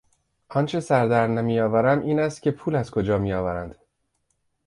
[0.49, 3.75] آنچه سردر نمیآورم این است که پول از کجا میآورند.